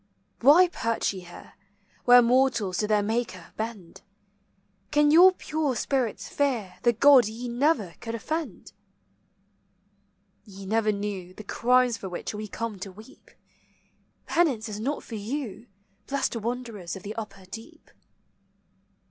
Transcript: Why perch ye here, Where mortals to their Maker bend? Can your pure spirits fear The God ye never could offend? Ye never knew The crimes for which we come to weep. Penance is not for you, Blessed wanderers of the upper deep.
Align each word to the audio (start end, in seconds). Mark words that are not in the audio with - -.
Why 0.39 0.67
perch 0.67 1.13
ye 1.13 1.19
here, 1.19 1.53
Where 2.05 2.23
mortals 2.23 2.79
to 2.79 2.87
their 2.87 3.03
Maker 3.03 3.53
bend? 3.55 4.01
Can 4.89 5.11
your 5.11 5.31
pure 5.31 5.75
spirits 5.75 6.27
fear 6.27 6.79
The 6.81 6.91
God 6.93 7.27
ye 7.27 7.47
never 7.47 7.93
could 8.01 8.15
offend? 8.15 8.73
Ye 10.43 10.65
never 10.65 10.91
knew 10.91 11.35
The 11.35 11.43
crimes 11.43 11.97
for 11.97 12.09
which 12.09 12.33
we 12.33 12.47
come 12.47 12.79
to 12.79 12.91
weep. 12.91 13.29
Penance 14.25 14.67
is 14.67 14.79
not 14.79 15.03
for 15.03 15.13
you, 15.13 15.67
Blessed 16.07 16.35
wanderers 16.37 16.95
of 16.95 17.03
the 17.03 17.13
upper 17.15 17.45
deep. 17.45 17.91